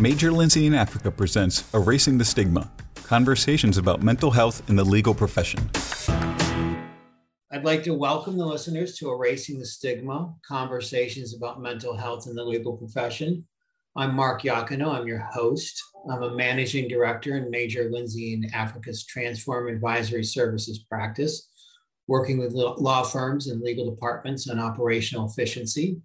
[0.00, 2.70] Major Lindsey & Africa presents Erasing the Stigma
[3.02, 5.68] Conversations about Mental Health in the Legal Profession.
[7.50, 12.36] I'd like to welcome the listeners to Erasing the Stigma Conversations about Mental Health in
[12.36, 13.44] the Legal Profession.
[13.96, 15.82] I'm Mark Yacano, I'm your host.
[16.08, 21.48] I'm a managing director in Major Lindsey & Africa's Transform Advisory Services practice,
[22.06, 26.00] working with law firms and legal departments on operational efficiency,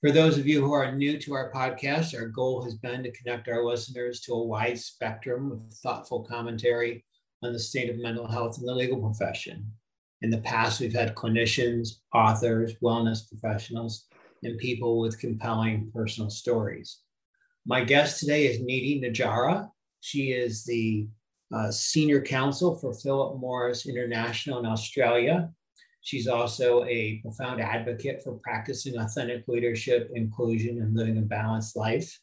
[0.00, 3.12] for those of you who are new to our podcast, our goal has been to
[3.12, 7.04] connect our listeners to a wide spectrum of thoughtful commentary
[7.42, 9.70] on the state of mental health in the legal profession.
[10.22, 14.06] In the past, we've had clinicians, authors, wellness professionals,
[14.42, 17.00] and people with compelling personal stories.
[17.66, 19.68] My guest today is Nidhi Najara.
[20.00, 21.08] She is the
[21.54, 25.50] uh, senior counsel for Philip Morris International in Australia
[26.02, 32.18] She's also a profound advocate for practicing authentic leadership, inclusion, and living a balanced life.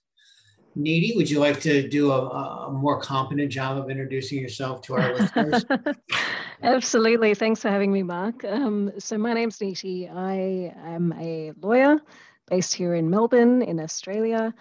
[0.77, 2.27] Nidhi, would you like to do a,
[2.67, 5.65] a more competent job of introducing yourself to our listeners?
[6.63, 7.33] Absolutely.
[7.33, 8.43] Thanks for having me, Mark.
[8.43, 10.11] Um, so, my name's Nidhi.
[10.13, 11.99] I am a lawyer
[12.47, 14.53] based here in Melbourne, in Australia.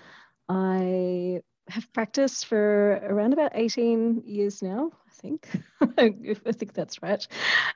[0.48, 5.48] I have practiced for around about 18 years now think.
[5.98, 7.26] I think that's right.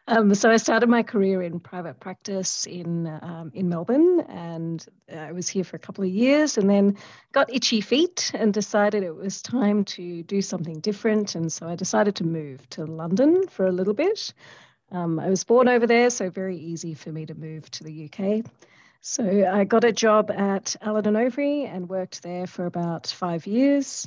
[0.07, 5.33] Um, so I started my career in private practice in um, in Melbourne, and I
[5.33, 6.97] was here for a couple of years, and then
[7.33, 11.75] got itchy feet and decided it was time to do something different, and so I
[11.75, 14.33] decided to move to London for a little bit.
[14.93, 18.11] Um, I was born over there, so very easy for me to move to the
[18.11, 18.45] UK.
[19.03, 23.47] So I got a job at Allen and Overy and worked there for about five
[23.47, 24.07] years.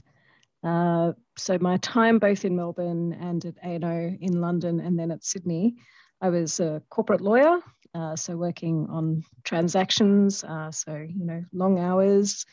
[0.64, 5.24] Uh, so my time both in Melbourne and at A&O in London and then at
[5.24, 5.76] Sydney,
[6.22, 7.60] I was a corporate lawyer,
[7.94, 12.46] uh, so working on transactions, uh, so you know long hours,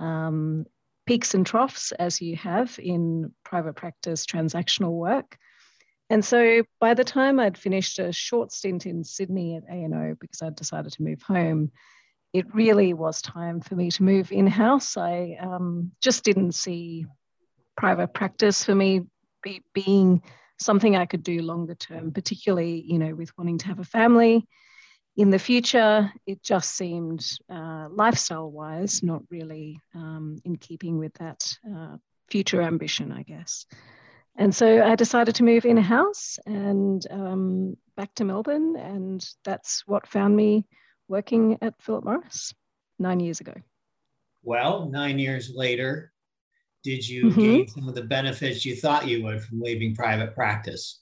[0.00, 0.66] um,
[1.06, 5.38] peaks and troughs as you have in private practice transactional work.
[6.10, 10.42] And so by the time I'd finished a short stint in Sydney at A&O because
[10.42, 11.70] I'd decided to move home,
[12.32, 14.96] it really was time for me to move in-house.
[14.96, 17.06] I um, just didn't see
[17.76, 19.02] private practice for me
[19.42, 20.22] be, being
[20.58, 24.46] something I could do longer term, particularly, you know, with wanting to have a family
[25.16, 26.10] in the future.
[26.26, 31.96] It just seemed uh, lifestyle wise, not really um, in keeping with that uh,
[32.30, 33.66] future ambition, I guess.
[34.36, 38.76] And so I decided to move in a house and um, back to Melbourne.
[38.76, 40.64] And that's what found me
[41.08, 42.54] working at Philip Morris
[42.98, 43.54] nine years ago.
[44.42, 46.11] Well, nine years later,
[46.82, 47.40] did you mm-hmm.
[47.40, 51.00] gain some of the benefits you thought you would from leaving private practice?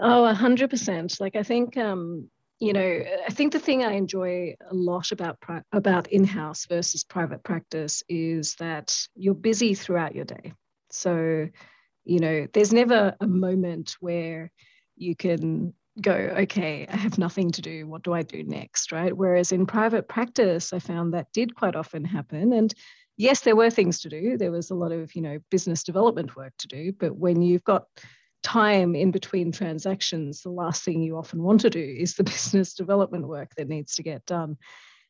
[0.00, 1.20] Oh, a hundred percent.
[1.20, 2.28] Like I think, um,
[2.60, 7.04] you know, I think the thing I enjoy a lot about pri- about in-house versus
[7.04, 10.54] private practice is that you're busy throughout your day.
[10.90, 11.48] So,
[12.04, 14.50] you know, there's never a moment where
[14.96, 17.86] you can go, okay, I have nothing to do.
[17.86, 18.92] What do I do next?
[18.92, 19.14] Right.
[19.14, 22.52] Whereas in private practice, I found that did quite often happen.
[22.52, 22.72] And
[23.22, 24.36] yes, there were things to do.
[24.36, 26.92] There was a lot of, you know, business development work to do.
[26.92, 27.84] But when you've got
[28.42, 32.74] time in between transactions, the last thing you often want to do is the business
[32.74, 34.56] development work that needs to get done.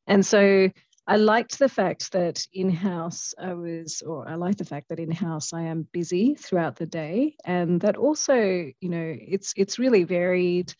[0.06, 0.68] And so
[1.06, 5.00] I liked the fact that in house I was, or I like the fact that
[5.00, 9.78] in house I am busy throughout the day, and that also, you know, it's it's
[9.78, 10.74] really varied.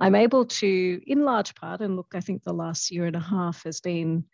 [0.00, 3.20] I'm able to, in large part, and look, I think the last year and a
[3.20, 4.24] half has been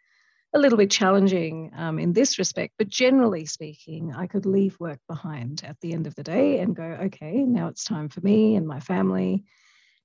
[0.53, 4.99] a little bit challenging um, in this respect, but generally speaking, I could leave work
[5.09, 8.57] behind at the end of the day and go, okay, now it's time for me
[8.57, 9.45] and my family.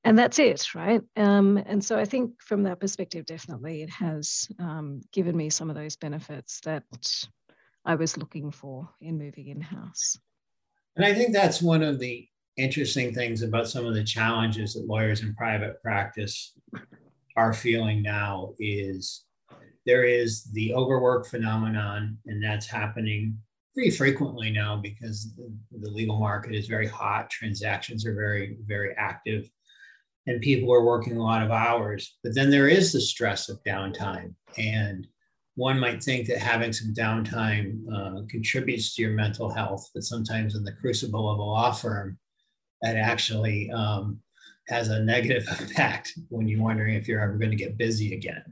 [0.03, 1.01] And that's it, right?
[1.15, 5.71] Um, and so I think from that perspective, definitely it has um, given me some
[5.71, 6.83] of those benefits that
[7.83, 10.15] I was looking for in moving in house.
[10.95, 14.85] And I think that's one of the interesting things about some of the challenges that
[14.85, 16.53] lawyers in private practice
[17.35, 19.24] are feeling now is
[19.85, 23.37] there is the overwork phenomenon, and that's happening
[23.73, 27.29] pretty frequently now because the legal market is very hot.
[27.29, 29.49] Transactions are very, very active,
[30.27, 32.17] and people are working a lot of hours.
[32.23, 34.33] But then there is the stress of downtime.
[34.57, 35.07] And
[35.55, 40.55] one might think that having some downtime uh, contributes to your mental health, but sometimes
[40.55, 42.17] in the crucible of a law firm,
[42.81, 44.19] that actually um,
[44.67, 48.43] has a negative impact when you're wondering if you're ever going to get busy again.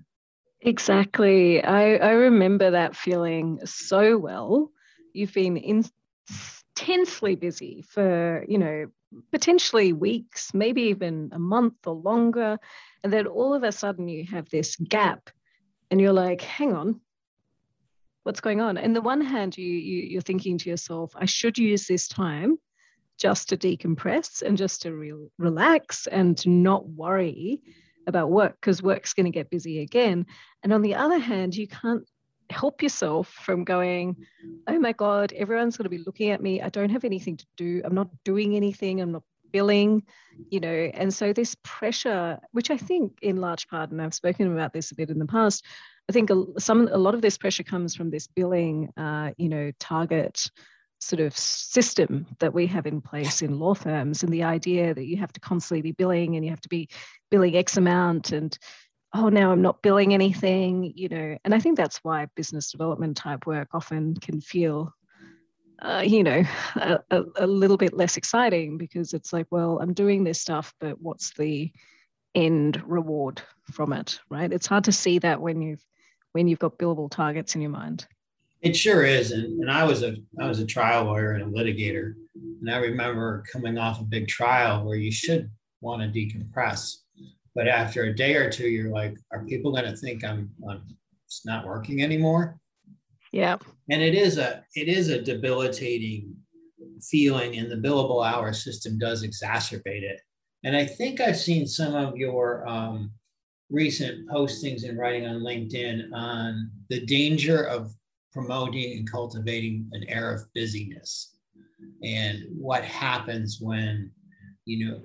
[0.66, 1.62] Exactly.
[1.62, 4.72] I, I remember that feeling so well.
[5.14, 8.86] You've been intensely busy for, you know,
[9.32, 12.58] potentially weeks, maybe even a month or longer.
[13.04, 15.30] And then all of a sudden you have this gap
[15.92, 17.02] and you're like, hang on,
[18.24, 18.78] what's going on?
[18.78, 22.58] And the one hand, you, you you're thinking to yourself, I should use this time
[23.20, 27.62] just to decompress and just to re- relax and to not worry
[28.08, 30.26] about work because work's going to get busy again.
[30.64, 32.04] And on the other hand, you can't
[32.50, 34.16] help yourself from going,
[34.68, 36.62] oh my God, everyone's going to be looking at me.
[36.62, 37.82] I don't have anything to do.
[37.84, 39.02] I'm not doing anything.
[39.02, 40.04] I'm not billing,
[40.50, 40.92] you know.
[40.94, 44.92] And so this pressure, which I think in large part, and I've spoken about this
[44.92, 45.66] a bit in the past,
[46.10, 49.48] I think a, some a lot of this pressure comes from this billing, uh, you
[49.48, 50.50] know, target
[51.04, 55.06] sort of system that we have in place in law firms, and the idea that
[55.06, 56.90] you have to constantly be billing and you have to be
[57.30, 58.58] billing X amount, and
[59.14, 61.38] oh, now I'm not billing anything, you know.
[61.44, 64.94] And I think that's why business development type work often can feel
[65.82, 66.44] uh, you know,
[66.76, 71.02] a, a, little bit less exciting because it's like, well, I'm doing this stuff, but
[71.02, 71.72] what's the
[72.36, 73.42] end reward
[73.72, 74.52] from it, right?
[74.52, 75.84] It's hard to see that when you've
[76.32, 78.08] when you've got billable targets in your mind.
[78.64, 81.58] It sure is, and, and I was a I was a trial lawyer and a
[81.58, 85.52] litigator, and I remember coming off a big trial where you should
[85.82, 86.96] want to decompress,
[87.54, 90.82] but after a day or two, you're like, are people going to think I'm, I'm
[91.26, 92.58] it's not working anymore?
[93.34, 93.58] Yeah,
[93.90, 96.34] and it is a it is a debilitating
[97.02, 100.22] feeling, and the billable hour system does exacerbate it.
[100.64, 103.12] And I think I've seen some of your um,
[103.70, 107.94] recent postings and writing on LinkedIn on the danger of
[108.34, 111.36] promoting and cultivating an air of busyness
[112.04, 114.12] and what happens when
[114.66, 115.02] you know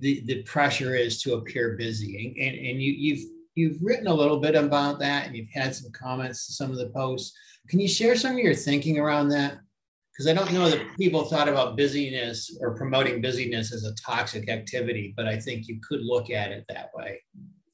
[0.00, 4.14] the the pressure is to appear busy and, and, and you you've you've written a
[4.14, 7.36] little bit about that and you've had some comments to some of the posts
[7.68, 9.58] can you share some of your thinking around that
[10.14, 14.48] because I don't know that people thought about busyness or promoting busyness as a toxic
[14.48, 17.20] activity, but I think you could look at it that way.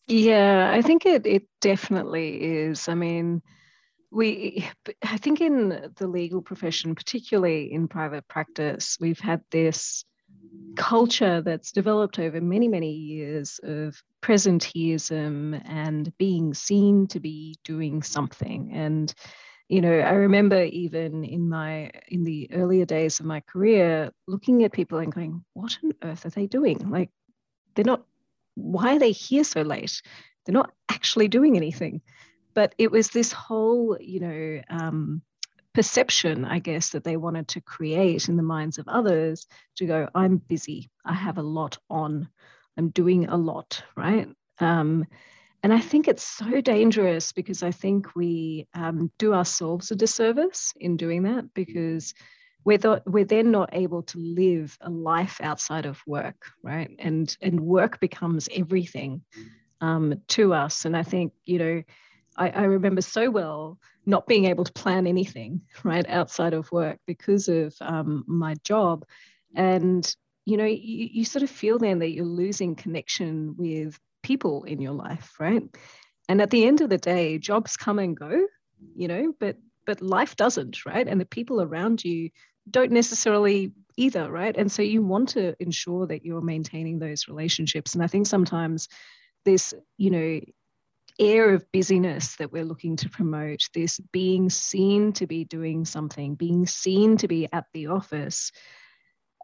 [0.07, 2.89] Yeah, I think it it definitely is.
[2.89, 3.43] I mean,
[4.11, 4.69] we
[5.03, 10.05] I think in the legal profession, particularly in private practice, we've had this
[10.77, 18.03] culture that's developed over many many years of presenteeism and being seen to be doing
[18.03, 18.71] something.
[18.73, 19.13] And
[19.69, 24.65] you know i remember even in my in the earlier days of my career looking
[24.65, 26.91] at people and going what on earth are they doing?
[26.91, 27.11] Like
[27.75, 28.05] they're not
[28.55, 30.03] why are they here so late?
[30.45, 32.01] They're not actually doing anything
[32.55, 35.23] but it was this whole you know um,
[35.73, 40.09] perception i guess that they wanted to create in the minds of others to go
[40.15, 42.29] i'm busy i have a lot on
[42.77, 44.29] i'm doing a lot right
[44.61, 45.07] um,
[45.63, 50.73] and I think it's so dangerous because I think we um, do ourselves a disservice
[50.81, 52.15] in doing that because
[52.65, 56.91] we're, th- we're then not able to live a life outside of work, right?
[56.99, 59.23] And, and work becomes everything
[59.83, 60.87] um, to us.
[60.87, 61.83] And I think, you know,
[62.37, 66.99] I, I remember so well not being able to plan anything, right, outside of work
[67.07, 69.05] because of um, my job.
[69.55, 70.13] And
[70.47, 74.81] you know, you, you, sort of feel then that you're losing connection with people in
[74.81, 75.63] your life, right?
[76.29, 78.47] And at the end of the day, jobs come and go,
[78.97, 79.57] you know, but
[79.87, 81.07] but life doesn't, right?
[81.07, 82.31] And the people around you
[82.71, 84.57] don't necessarily either, right?
[84.57, 87.95] And so you want to ensure that you're maintaining those relationships.
[87.95, 88.89] And I think sometimes
[89.45, 90.41] this, you know,
[91.21, 96.35] air of busyness that we're looking to promote, this being seen to be doing something,
[96.35, 98.51] being seen to be at the office,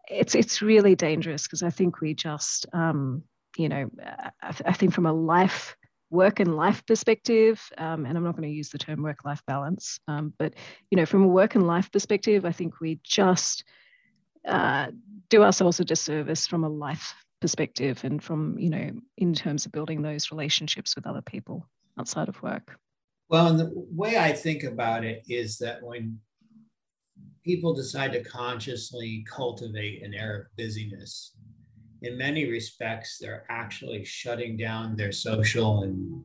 [0.09, 3.23] it's it's really dangerous because I think we just um,
[3.57, 3.91] you know,
[4.43, 5.77] I, I think from a life
[6.11, 9.43] work and life perspective, um, and I'm not going to use the term work life
[9.47, 10.55] balance, um, but
[10.91, 13.65] you know, from a work and life perspective, I think we just
[14.47, 14.89] uh,
[15.29, 19.73] do ourselves a disservice from a life perspective and from you know, in terms of
[19.73, 22.77] building those relationships with other people outside of work.
[23.29, 26.19] Well, and the way I think about it is that when
[27.45, 31.33] people decide to consciously cultivate an air of busyness,
[32.03, 36.23] in many respects, they're actually shutting down their social and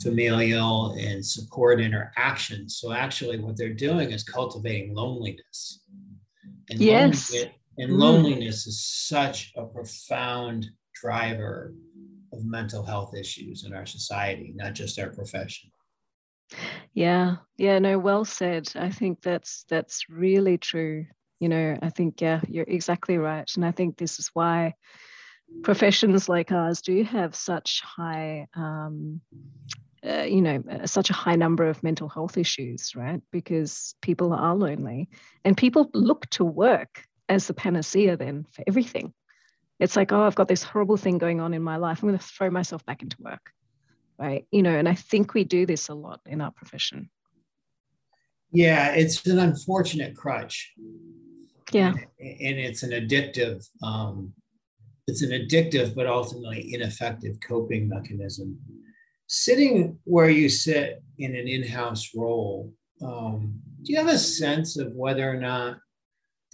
[0.00, 2.76] familial and support interactions.
[2.76, 5.80] So, actually, what they're doing is cultivating loneliness.
[6.70, 7.32] And yes.
[7.32, 7.98] Loneliness, and mm.
[7.98, 11.74] loneliness is such a profound driver
[12.32, 15.70] of mental health issues in our society, not just our profession.
[16.94, 18.68] Yeah, yeah, no, well said.
[18.76, 21.06] I think that's that's really true.
[21.40, 24.74] You know, I think yeah, you're exactly right, and I think this is why
[25.62, 29.20] professions like ours do have such high um,
[30.06, 34.32] uh, you know uh, such a high number of mental health issues right because people
[34.32, 35.08] are lonely
[35.44, 39.12] and people look to work as the panacea then for everything
[39.78, 42.18] it's like oh i've got this horrible thing going on in my life i'm going
[42.18, 43.50] to throw myself back into work
[44.18, 47.10] right you know and i think we do this a lot in our profession
[48.52, 50.72] Yeah, it's an unfortunate crutch.
[51.72, 51.92] Yeah.
[52.20, 54.32] And it's an addictive, um,
[55.06, 58.58] it's an addictive but ultimately ineffective coping mechanism.
[59.26, 64.92] Sitting where you sit in an in-house role, um, do you have a sense of
[64.92, 65.78] whether or not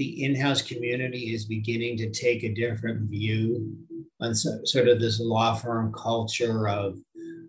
[0.03, 3.73] the in-house community is beginning to take a different view
[4.21, 6.99] on so, sort of this law firm culture of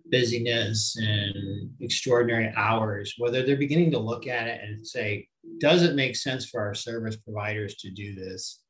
[0.08, 5.26] busyness and extraordinary hours, whether they're beginning to look at it and say,
[5.58, 8.60] does it make sense for our service providers to do this?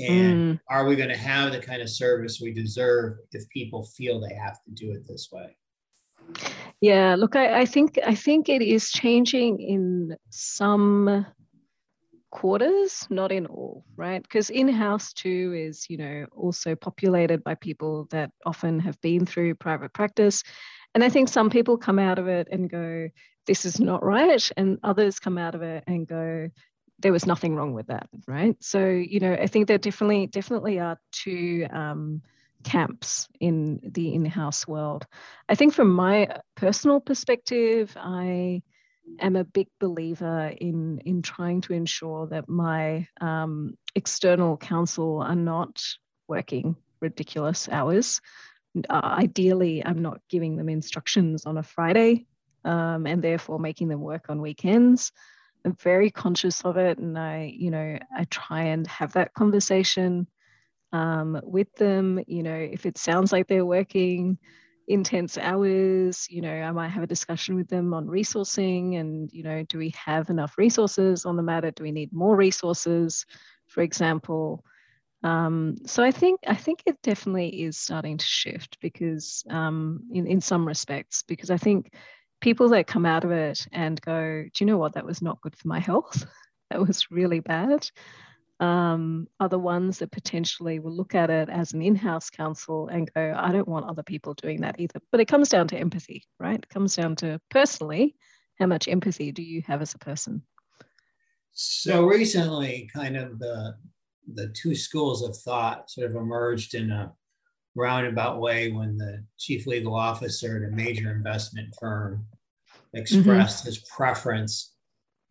[0.00, 0.60] And mm.
[0.68, 4.34] are we going to have the kind of service we deserve if people feel they
[4.34, 5.56] have to do it this way?
[6.80, 11.24] Yeah, look, I, I think I think it is changing in some
[12.32, 14.22] quarters, not in all, right?
[14.22, 19.54] Because in-house too is, you know, also populated by people that often have been through
[19.54, 20.42] private practice.
[20.94, 23.08] And I think some people come out of it and go,
[23.46, 24.50] this is not right.
[24.56, 26.48] And others come out of it and go,
[26.98, 28.56] there was nothing wrong with that, right?
[28.60, 32.22] So, you know, I think there definitely, definitely are two um,
[32.64, 35.06] camps in the in-house world.
[35.48, 38.62] I think from my personal perspective, I
[39.20, 45.36] am a big believer in in trying to ensure that my um, external counsel are
[45.36, 45.82] not
[46.28, 48.20] working ridiculous hours.
[48.88, 52.26] Uh, ideally, I'm not giving them instructions on a Friday
[52.64, 55.12] um, and therefore making them work on weekends.
[55.64, 60.26] I'm very conscious of it, and I, you know, I try and have that conversation
[60.92, 62.20] um, with them.
[62.26, 64.38] You know, if it sounds like they're working
[64.92, 69.42] intense hours you know i might have a discussion with them on resourcing and you
[69.42, 71.70] know do we have enough resources on the matter?
[71.70, 73.26] Do we need more resources
[73.66, 74.64] for example?
[75.24, 80.26] Um, so i think i think it definitely is starting to shift because um, in,
[80.26, 81.92] in some respects because i think
[82.42, 84.94] people that come out of it and go do you know what?
[84.94, 86.26] That was not good for my health.
[86.70, 87.88] That was really bad
[88.62, 93.12] um, are the ones that potentially will look at it as an in-house counsel and
[93.12, 95.00] go, I don't want other people doing that either.
[95.10, 96.60] But it comes down to empathy, right?
[96.60, 98.14] It comes down to personally,
[98.60, 100.42] how much empathy do you have as a person?
[101.50, 103.74] So recently, kind of the
[104.34, 107.12] the two schools of thought sort of emerged in a
[107.74, 112.24] roundabout way when the chief legal officer at a major investment firm
[112.94, 113.66] expressed mm-hmm.
[113.66, 114.74] his preference,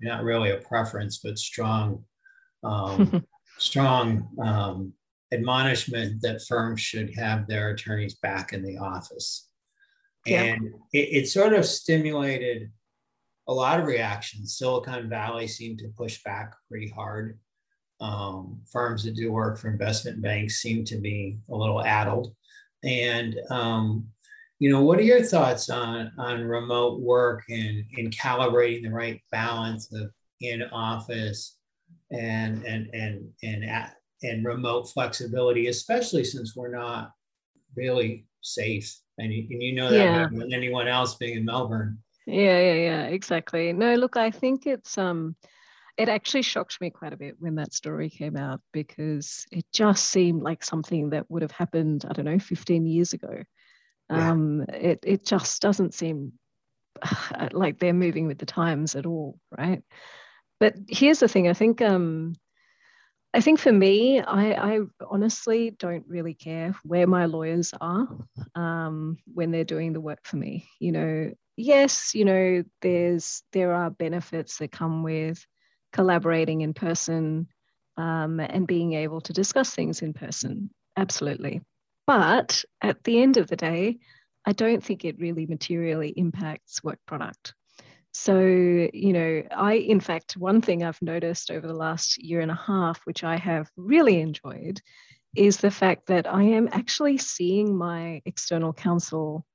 [0.02, 2.04] not really a preference, but strong
[2.64, 3.24] um,
[3.58, 4.94] strong um,
[5.32, 9.48] admonishment that firms should have their attorneys back in the office.
[10.26, 10.44] Yeah.
[10.44, 12.72] And it, it, sort of stimulated
[13.48, 14.58] a lot of reactions.
[14.58, 17.40] Silicon Valley seemed to push back pretty hard.
[18.00, 22.36] Um, firms that do work for investment banks seem to be a little addled.
[22.84, 24.08] And um,
[24.62, 29.20] you know, what are your thoughts on on remote work and in calibrating the right
[29.32, 31.58] balance of in office
[32.12, 37.12] and and and and at, and remote flexibility, especially since we're not
[37.76, 38.98] really safe.
[39.18, 40.24] And you, and you know that yeah.
[40.24, 42.00] better than anyone else being in Melbourne.
[42.26, 43.74] Yeah, yeah, yeah, exactly.
[43.74, 45.36] No, look, I think it's um
[45.98, 50.06] it actually shocked me quite a bit when that story came out because it just
[50.06, 53.44] seemed like something that would have happened, I don't know, 15 years ago.
[54.10, 54.32] Yeah.
[54.32, 56.34] Um, it, it just doesn't seem
[57.52, 59.84] like they're moving with the times at all, right?
[60.62, 62.36] But here's the thing I think um,
[63.34, 68.08] I think for me, I, I, honestly don't really care where my lawyers are
[68.54, 70.68] um, when they're doing the work for me.
[70.80, 75.44] You know, yes, you know, there's there are benefits that come with
[75.94, 77.48] collaborating in person
[77.98, 80.70] um, and being able to discuss things in person.
[80.96, 81.62] Absolutely.
[82.06, 83.98] But at the end of the day,
[84.46, 87.56] I don't think it really materially impacts work product.
[88.14, 92.52] So, you know, I, in fact, one thing I've noticed over the last year and
[92.52, 94.82] a half, which I have really enjoyed,
[95.36, 99.46] is the fact that I am actually seeing my external counsel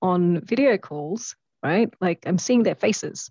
[0.00, 1.92] on video calls, right?
[2.00, 3.30] Like I'm seeing their faces.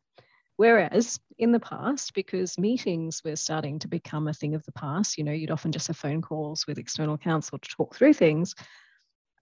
[0.57, 5.17] Whereas in the past, because meetings were starting to become a thing of the past,
[5.17, 8.53] you know, you'd often just have phone calls with external counsel to talk through things.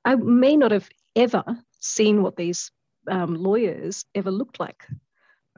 [0.06, 1.44] I may not have ever
[1.80, 2.72] seen what these
[3.10, 4.86] um, lawyers ever looked like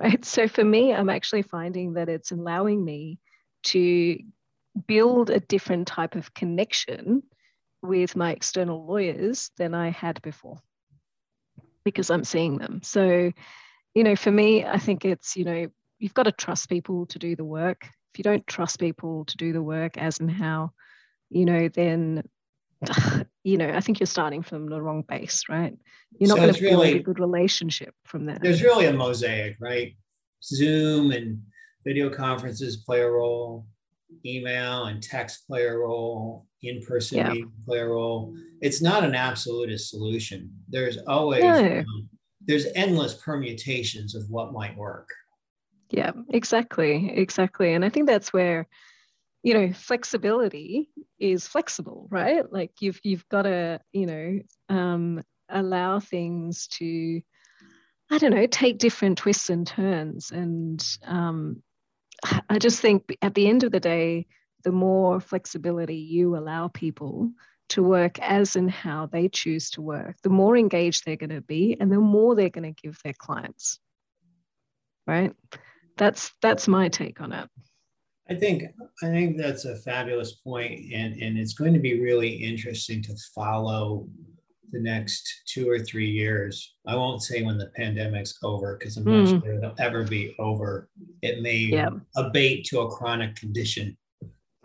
[0.04, 0.26] right?
[0.34, 3.20] So for me, I'm actually finding that it's allowing me
[3.64, 4.20] to
[4.88, 7.24] build a different type of connection
[7.82, 10.60] with my external lawyers than I had before
[11.84, 12.82] because I'm seeing them.
[12.82, 13.32] So,
[13.94, 15.68] you know, for me, I think it's, you know,
[16.00, 17.86] you've got to trust people to do the work.
[18.14, 20.72] If you don't trust people to do the work as and how,
[21.30, 22.24] you know, then
[23.44, 25.78] you know, I think you're starting from the wrong base, right?
[26.18, 28.38] You're not so going to build really, a good relationship from there.
[28.42, 29.96] There's really a mosaic, right?
[30.44, 31.42] Zoom and
[31.86, 33.68] video conferences play a role,
[34.26, 37.34] email and text play a role, in-person yeah.
[37.66, 38.36] play a role.
[38.62, 40.52] It's not an absolutist solution.
[40.70, 41.80] There's always no.
[41.80, 42.10] um,
[42.46, 45.10] there's endless permutations of what might work.
[45.90, 48.68] Yeah, exactly, exactly, and I think that's where
[49.44, 52.52] you know flexibility is flexible, right?
[52.52, 57.22] Like you've you've got to you know um, allow things to
[58.10, 61.62] I don't know take different twists and turns, and um,
[62.50, 64.28] I just think at the end of the day,
[64.64, 67.32] the more flexibility you allow people
[67.70, 71.42] to work as and how they choose to work, the more engaged they're going to
[71.42, 73.80] be and the more they're going to give their clients.
[75.06, 75.34] Right?
[75.98, 77.50] That's that's my take on it.
[78.30, 78.64] I think
[79.02, 83.16] I think that's a fabulous point and and it's going to be really interesting to
[83.36, 84.08] follow
[84.72, 86.76] the next two or three years.
[86.88, 89.44] I won't say when the pandemic's over because I'm not mm.
[89.44, 90.90] sure it'll ever be over.
[91.22, 91.90] It may yeah.
[92.18, 93.96] abate to a chronic condition.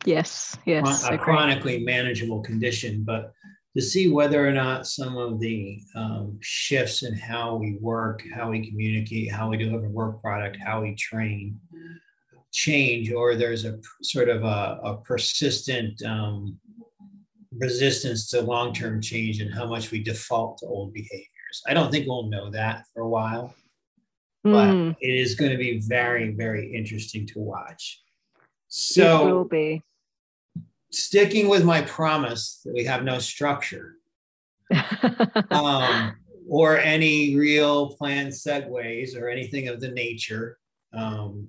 [0.07, 1.07] Yes, yes.
[1.09, 3.33] A chronically manageable condition, but
[3.77, 8.51] to see whether or not some of the um, shifts in how we work, how
[8.51, 11.61] we communicate, how we deliver work product, how we train
[12.59, 16.59] change, or there's a sort of a, a persistent um,
[17.53, 21.63] resistance to long-term change and how much we default to old behaviors.
[21.69, 23.55] I don't think we'll know that for a while,
[24.43, 24.97] but mm.
[25.01, 28.03] it is going to be very, very interesting to watch.
[28.67, 29.83] So it will be.
[30.91, 33.95] Sticking with my promise that we have no structure
[35.51, 36.17] um,
[36.49, 40.59] or any real planned segues or anything of the nature.
[40.93, 41.49] Um,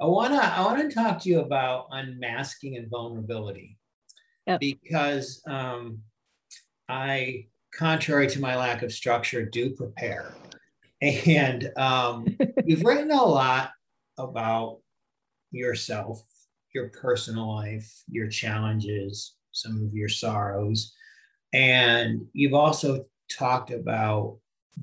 [0.00, 3.76] I wanna I wanna talk to you about unmasking and vulnerability
[4.46, 4.60] yep.
[4.60, 6.00] because um,
[6.88, 10.34] I, contrary to my lack of structure, do prepare.
[11.02, 12.26] And um,
[12.64, 13.70] you've written a lot
[14.18, 14.78] about
[15.50, 16.22] yourself,
[16.74, 20.94] your personal life, your challenges, some of your sorrows.
[21.52, 24.38] And you've also talked about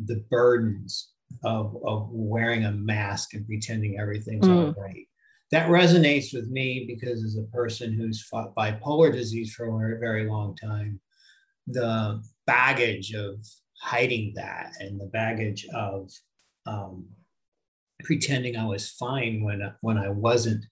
[0.05, 1.09] the burdens
[1.43, 4.75] of, of wearing a mask and pretending everything's mm.
[4.75, 5.07] all right
[5.51, 10.29] that resonates with me because as a person who's fought bipolar disease for a very
[10.29, 10.99] long time,
[11.67, 13.45] the baggage of
[13.79, 16.11] hiding that and the baggage of
[16.65, 17.05] um,
[18.03, 20.65] pretending I was fine when when I wasn't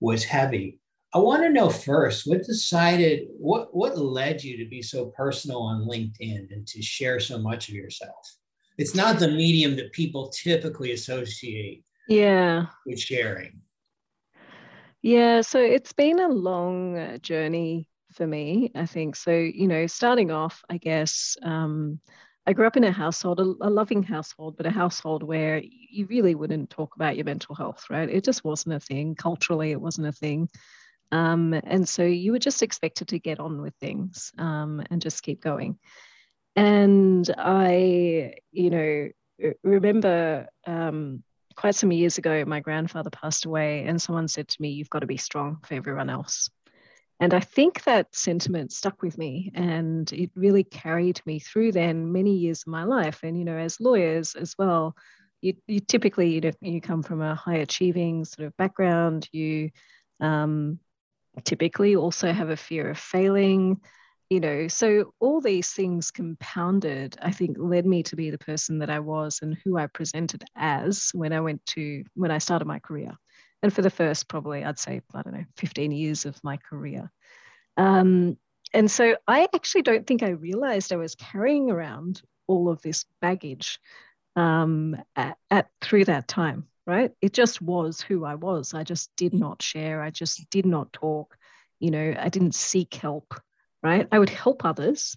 [0.00, 0.78] was heavy.
[1.14, 5.62] I want to know first what decided what what led you to be so personal
[5.62, 8.37] on LinkedIn and to share so much of yourself.
[8.78, 13.60] It's not the medium that people typically associate yeah with sharing.
[15.02, 19.14] Yeah, so it's been a long uh, journey for me, I think.
[19.14, 22.00] So, you know, starting off, I guess, um,
[22.46, 26.06] I grew up in a household, a, a, loving household, but a household where you
[26.06, 28.08] really wouldn't talk about your mental health, right?
[28.08, 29.14] It just wasn't a thing.
[29.14, 30.48] Culturally, it wasn't a thing.
[31.12, 35.22] Um, and so you were just expected to get on with things um, and just
[35.22, 35.78] keep going.
[36.56, 39.08] And I, you know,
[39.62, 41.22] remember um,
[41.54, 45.00] quite some years ago, my grandfather passed away, and someone said to me, You've got
[45.00, 46.50] to be strong for everyone else.
[47.20, 52.12] And I think that sentiment stuck with me and it really carried me through then
[52.12, 53.20] many years of my life.
[53.24, 54.94] And, you know, as lawyers as well,
[55.40, 59.28] you, you typically, you know, you come from a high achieving sort of background.
[59.32, 59.70] You
[60.20, 60.78] um,
[61.44, 63.80] typically also have a fear of failing
[64.30, 68.78] you know so all these things compounded i think led me to be the person
[68.78, 72.66] that i was and who i presented as when i went to when i started
[72.66, 73.12] my career.
[73.62, 77.10] And for the first probably i'd say i don't know 15 years of my career.
[77.76, 78.36] Um,
[78.74, 83.04] and so i actually don't think i realized i was carrying around all of this
[83.20, 83.78] baggage
[84.36, 87.10] um, at, at through that time right?
[87.20, 88.72] It just was who i was.
[88.72, 90.00] I just did not share.
[90.00, 91.36] I just did not talk.
[91.80, 93.34] You know i didn't seek help
[93.82, 94.06] right?
[94.10, 95.16] I would help others,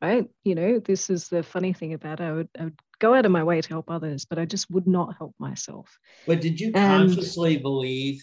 [0.00, 0.28] right?
[0.44, 2.24] You know, this is the funny thing about it.
[2.24, 4.70] I would, I would go out of my way to help others, but I just
[4.70, 5.98] would not help myself.
[6.26, 8.22] But did you consciously and, believe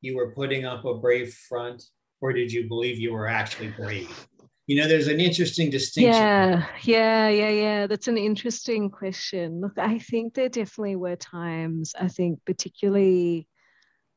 [0.00, 1.82] you were putting up a brave front,
[2.20, 4.28] or did you believe you were actually brave?
[4.66, 6.12] You know, there's an interesting distinction.
[6.12, 7.86] Yeah, yeah, yeah, yeah.
[7.88, 9.60] That's an interesting question.
[9.60, 13.48] Look, I think there definitely were times, I think, particularly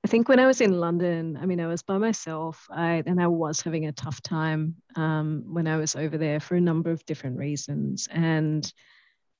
[0.05, 3.19] I think when I was in London, I mean, I was by myself, I, and
[3.19, 6.91] I was having a tough time um, when I was over there for a number
[6.91, 8.71] of different reasons, and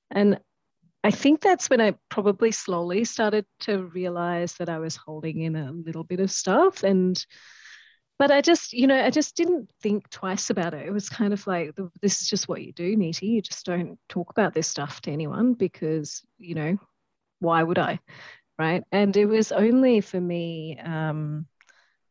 [0.10, 0.39] and
[1.04, 5.56] I think that's when I probably slowly started to realize that I was holding in
[5.56, 7.23] a little bit of stuff, and
[8.17, 10.88] but I just, you know, I just didn't think twice about it.
[10.88, 13.21] It was kind of like, this is just what you do, Nidhi.
[13.30, 16.80] You just don't talk about this stuff to anyone because, you know,
[17.38, 17.99] why would I?
[18.58, 18.84] Right?
[18.91, 21.48] And it was only for me um,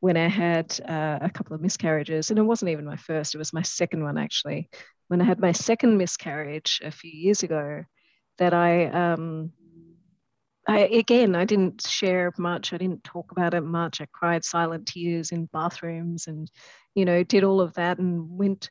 [0.00, 3.38] when I had uh, a couple of miscarriages, and it wasn't even my first, it
[3.38, 4.68] was my second one actually.
[5.09, 7.85] When I had my second miscarriage a few years ago,
[8.38, 9.52] that I, um,
[10.66, 12.72] I again, I didn't share much.
[12.72, 14.00] I didn't talk about it much.
[14.00, 16.50] I cried silent tears in bathrooms, and
[16.94, 18.70] you know, did all of that, and went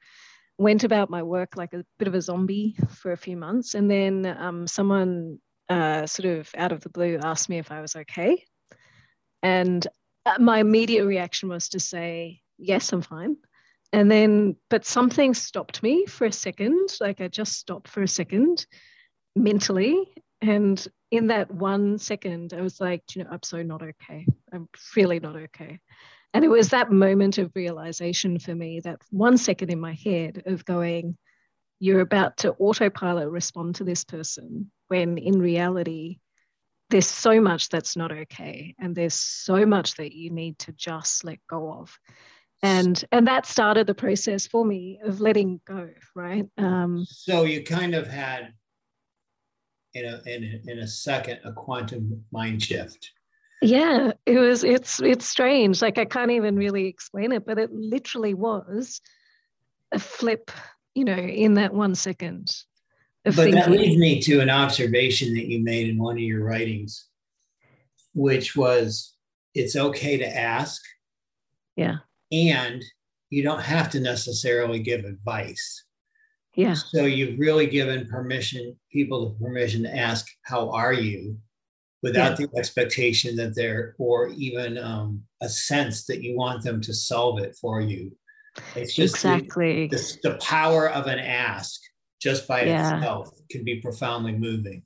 [0.58, 3.76] went about my work like a bit of a zombie for a few months.
[3.76, 5.40] And then um, someone
[5.74, 8.44] uh, sort of out of the blue asked me if I was okay.
[9.42, 9.86] And
[10.26, 13.38] uh, my immediate reaction was to say, yes, I'm fine.
[13.92, 16.90] And then, but something stopped me for a second.
[17.02, 18.66] Like I just stopped for a second
[19.36, 20.14] mentally.
[20.42, 24.26] And in that one second, I was like, you know, I'm so not okay.
[24.52, 25.80] I'm really not okay.
[26.34, 30.44] And it was that moment of realization for me, that one second in my head
[30.46, 31.18] of going,
[31.84, 36.20] you're about to autopilot respond to this person when in reality,
[36.90, 38.74] there's so much that's not okay.
[38.80, 42.00] And there's so much that you need to just let go of.
[42.62, 46.46] And, and that started the process for me of letting go, right?
[46.58, 48.54] Um, so you kind of had
[49.94, 53.12] in a, in a, in a second a quantum mind shift
[53.62, 57.72] yeah it was it's it's strange like i can't even really explain it but it
[57.72, 59.00] literally was
[59.92, 60.50] a flip
[60.96, 62.50] you know in that one second
[63.24, 63.56] but thinking.
[63.56, 67.08] that leads me to an observation that you made in one of your writings
[68.14, 69.14] which was
[69.54, 70.82] it's okay to ask.
[71.76, 71.98] Yeah.
[72.32, 72.84] And
[73.30, 75.84] you don't have to necessarily give advice.
[76.56, 76.74] Yeah.
[76.74, 81.38] So you've really given permission people the permission to ask how are you?
[82.04, 82.46] without yeah.
[82.46, 87.40] the expectation that they're or even um, a sense that you want them to solve
[87.40, 88.12] it for you
[88.76, 91.82] it's just exactly the, the, the power of an ask
[92.22, 92.98] just by yeah.
[92.98, 94.84] itself can be profoundly moving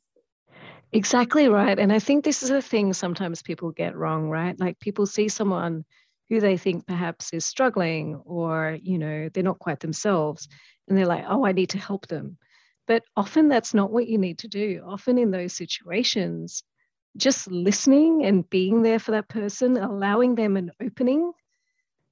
[0.92, 4.80] exactly right and i think this is a thing sometimes people get wrong right like
[4.80, 5.84] people see someone
[6.30, 10.48] who they think perhaps is struggling or you know they're not quite themselves
[10.88, 12.38] and they're like oh i need to help them
[12.88, 16.64] but often that's not what you need to do often in those situations
[17.18, 21.32] just listening and being there for that person, allowing them an opening.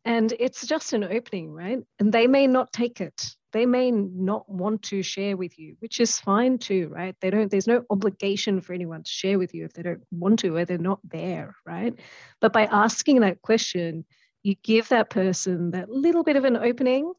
[0.06, 1.80] And it's just an opening, right?
[2.00, 3.36] And they may not take it.
[3.54, 7.16] They may not want to share with you, which is fine too, right?
[7.22, 10.40] They don't, there's no obligation for anyone to share with you if they don't want
[10.40, 11.98] to or they're not there, right?
[12.40, 14.06] But by asking that question,
[14.44, 17.14] you give that person that little bit of an opening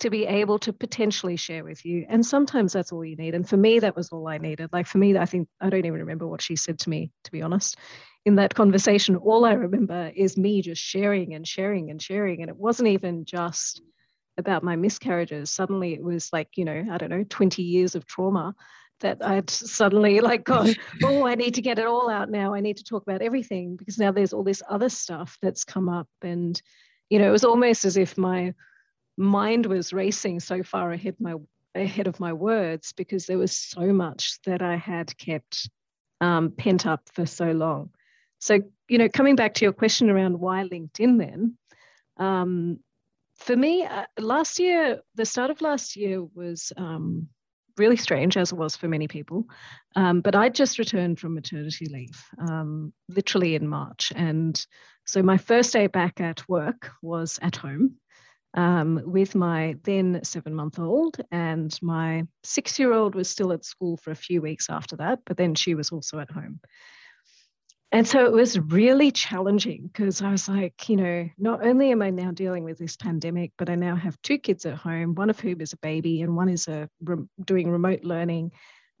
[0.00, 2.06] to be able to potentially share with you.
[2.08, 3.34] And sometimes that's all you need.
[3.34, 4.70] And for me, that was all I needed.
[4.72, 7.32] Like for me, I think I don't even remember what she said to me, to
[7.32, 7.76] be honest.
[8.24, 12.40] In that conversation, all I remember is me just sharing and sharing and sharing.
[12.40, 13.82] And it wasn't even just
[14.38, 15.50] about my miscarriages.
[15.50, 18.54] Suddenly it was like, you know, I don't know, 20 years of trauma
[19.00, 22.54] that I'd suddenly like gone, oh, I need to get it all out now.
[22.54, 25.88] I need to talk about everything because now there's all this other stuff that's come
[25.88, 26.08] up.
[26.22, 26.60] And,
[27.10, 28.54] you know, it was almost as if my
[29.16, 31.34] mind was racing so far ahead my
[31.74, 35.68] ahead of my words because there was so much that I had kept
[36.20, 37.90] um, pent up for so long.
[38.44, 41.56] So, you know, coming back to your question around why LinkedIn then,
[42.18, 42.78] um,
[43.36, 47.28] for me, uh, last year, the start of last year was um,
[47.78, 49.46] really strange, as it was for many people.
[49.96, 54.12] Um, but I just returned from maternity leave, um, literally in March.
[54.14, 54.62] And
[55.06, 57.96] so my first day back at work was at home
[58.52, 63.64] um, with my then seven month old, and my six year old was still at
[63.64, 66.60] school for a few weeks after that, but then she was also at home.
[67.94, 72.02] And so it was really challenging because I was like, you know, not only am
[72.02, 75.30] I now dealing with this pandemic, but I now have two kids at home, one
[75.30, 78.50] of whom is a baby and one is uh, a re- doing remote learning.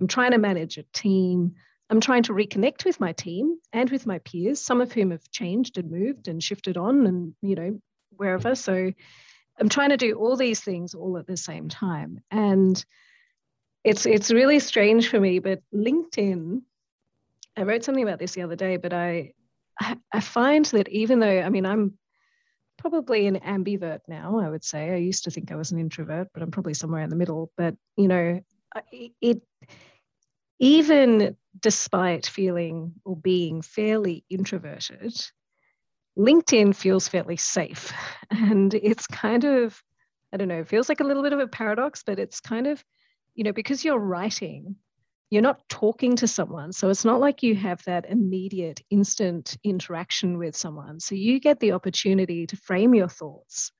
[0.00, 1.56] I'm trying to manage a team.
[1.90, 5.28] I'm trying to reconnect with my team and with my peers, some of whom have
[5.32, 7.80] changed and moved and shifted on and, you know,
[8.10, 8.54] wherever.
[8.54, 8.92] So
[9.58, 12.20] I'm trying to do all these things all at the same time.
[12.30, 12.82] And
[13.82, 16.62] it's it's really strange for me, but LinkedIn,
[17.56, 19.32] I wrote something about this the other day, but I
[20.12, 21.98] I find that even though I mean I'm
[22.78, 24.90] probably an ambivert now, I would say.
[24.90, 27.50] I used to think I was an introvert, but I'm probably somewhere in the middle.
[27.56, 28.40] But you know,
[29.20, 29.42] it
[30.58, 35.14] even despite feeling or being fairly introverted,
[36.18, 37.92] LinkedIn feels fairly safe.
[38.30, 39.80] And it's kind of,
[40.32, 42.66] I don't know, it feels like a little bit of a paradox, but it's kind
[42.66, 42.82] of,
[43.34, 44.76] you know, because you're writing,
[45.34, 46.72] you're not talking to someone.
[46.72, 51.00] So it's not like you have that immediate, instant interaction with someone.
[51.00, 53.72] So you get the opportunity to frame your thoughts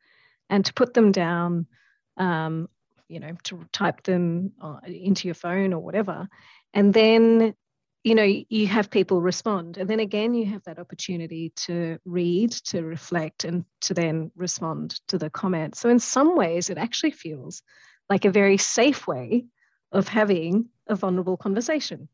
[0.51, 1.69] and to put them down,
[2.17, 2.69] um,
[3.07, 6.29] you know, to type them uh, into your phone or whatever.
[6.73, 7.55] And then
[8.03, 12.51] you know you have people respond and then again you have that opportunity to read
[12.51, 17.13] to reflect and to then respond to the comment so in some ways it actually
[17.13, 17.63] feels
[18.11, 19.47] like a very safe way
[19.91, 22.09] of having a vulnerable conversation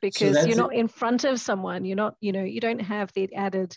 [0.00, 0.78] because so you're not it.
[0.78, 3.76] in front of someone you're not you know you don't have the added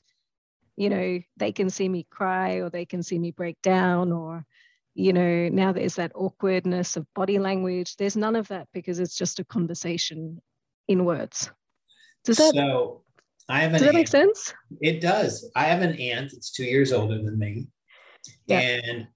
[0.78, 4.46] you know they can see me cry or they can see me break down or
[4.94, 9.18] you know now there's that awkwardness of body language there's none of that because it's
[9.18, 10.42] just a conversation
[10.88, 11.50] in words
[12.24, 13.04] does that so
[13.50, 13.98] i have does that aunt.
[13.98, 17.68] make sense it does i have an aunt that's two years older than me
[18.48, 18.60] yeah.
[18.60, 19.08] and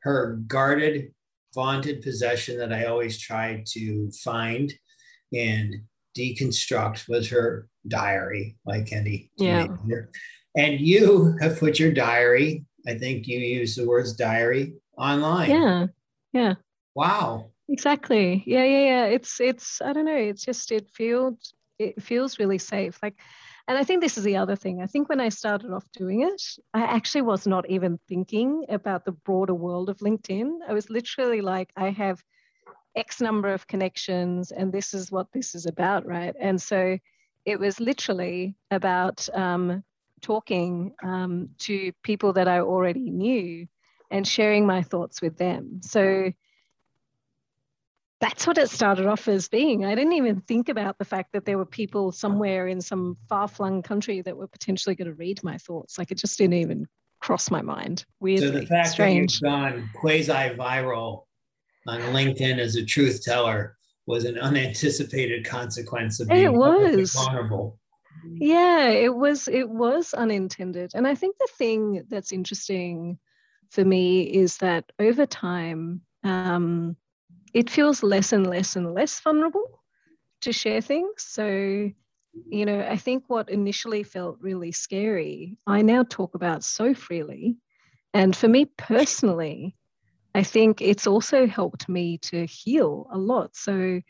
[0.00, 1.12] her guarded
[1.54, 4.72] vaunted possession that i always tried to find
[5.32, 5.74] and
[6.16, 9.66] deconstruct was her diary like any yeah.
[9.66, 10.10] teenager
[10.56, 15.50] and you have put your diary i think you use the words diary online.
[15.50, 15.86] Yeah.
[16.32, 16.54] Yeah.
[16.94, 17.50] Wow.
[17.68, 18.42] Exactly.
[18.46, 19.04] Yeah, yeah, yeah.
[19.06, 22.98] It's it's I don't know, it's just it feels it feels really safe.
[23.02, 23.18] Like
[23.68, 24.82] and I think this is the other thing.
[24.82, 26.42] I think when I started off doing it,
[26.74, 30.58] I actually was not even thinking about the broader world of LinkedIn.
[30.68, 32.22] I was literally like, I have
[32.96, 36.34] X number of connections, and this is what this is about, right?
[36.38, 36.98] And so
[37.44, 39.82] it was literally about um,
[40.20, 43.66] talking um, to people that I already knew
[44.10, 45.80] and sharing my thoughts with them.
[45.82, 46.32] So
[48.22, 49.84] that's what it started off as being.
[49.84, 53.48] I didn't even think about the fact that there were people somewhere in some far
[53.48, 55.98] flung country that were potentially going to read my thoughts.
[55.98, 56.86] Like it just didn't even
[57.20, 58.04] cross my mind.
[58.20, 59.40] Weirdly, so the fact strange.
[59.40, 61.24] that you've gone quasi viral
[61.88, 67.80] on LinkedIn as a truth teller was an unanticipated consequence of being it was vulnerable.
[68.24, 69.48] Yeah, it was.
[69.48, 73.18] It was unintended, and I think the thing that's interesting
[73.70, 76.96] for me is that over time, um,
[77.54, 79.82] it feels less and less and less vulnerable
[80.42, 81.14] to share things.
[81.18, 86.94] So, you know, I think what initially felt really scary, I now talk about so
[86.94, 87.56] freely.
[88.14, 89.76] And for me personally,
[90.34, 93.54] I think it's also helped me to heal a lot.
[93.54, 94.00] So,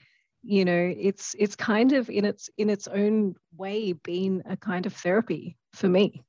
[0.44, 4.86] you know, it's it's kind of in its in its own way been a kind
[4.86, 6.22] of therapy for me.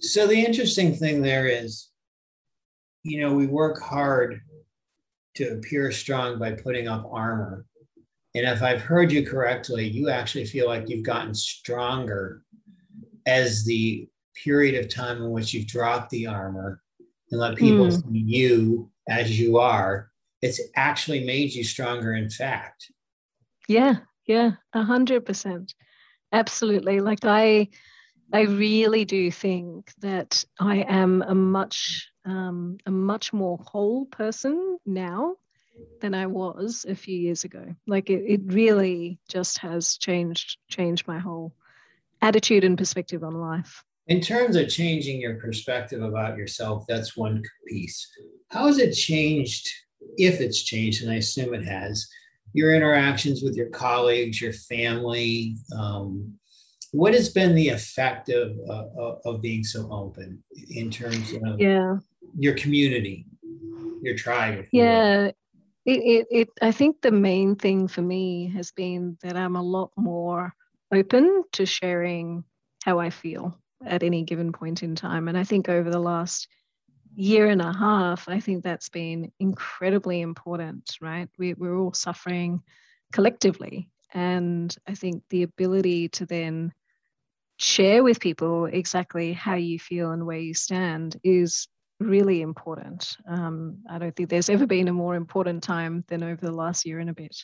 [0.00, 1.90] So the interesting thing there is
[3.02, 4.40] you know, we work hard
[5.36, 7.66] to appear strong by putting up armor.
[8.34, 12.42] And if I've heard you correctly, you actually feel like you've gotten stronger
[13.26, 14.08] as the
[14.44, 16.80] period of time in which you've dropped the armor
[17.30, 17.92] and let people mm.
[17.92, 20.10] see you as you are.
[20.42, 22.90] It's actually made you stronger, in fact.
[23.68, 25.74] Yeah, yeah, a hundred percent.
[26.32, 27.00] Absolutely.
[27.00, 27.68] Like I
[28.32, 34.78] I really do think that I am a much um, a much more whole person
[34.86, 35.36] now
[36.00, 37.74] than I was a few years ago.
[37.86, 41.54] Like it, it really just has changed changed my whole
[42.22, 43.82] attitude and perspective on life.
[44.06, 48.08] In terms of changing your perspective about yourself, that's one piece.
[48.50, 49.68] How has it changed,
[50.16, 52.08] if it's changed, and I assume it has,
[52.52, 55.56] your interactions with your colleagues, your family?
[55.78, 56.39] Um,
[56.92, 61.96] what has been the effect of, uh, of being so open in terms of yeah
[62.36, 63.26] your community,
[64.02, 64.66] your tribe.
[64.72, 65.30] yeah.
[65.86, 69.62] It, it, it, I think the main thing for me has been that I'm a
[69.62, 70.54] lot more
[70.92, 72.44] open to sharing
[72.84, 75.26] how I feel at any given point in time.
[75.26, 76.48] And I think over the last
[77.14, 81.28] year and a half, I think that's been incredibly important, right?
[81.38, 82.60] We, we're all suffering
[83.10, 83.88] collectively.
[84.12, 86.72] And I think the ability to then
[87.60, 91.68] share with people exactly how you feel and where you stand is
[91.98, 93.18] really important.
[93.28, 96.86] Um, I don't think there's ever been a more important time than over the last
[96.86, 97.36] year and a bit.